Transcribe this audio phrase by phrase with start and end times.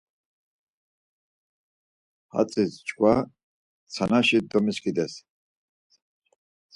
[2.33, 3.13] Hatzi çkva
[3.93, 5.13] tsanaşi domiskides.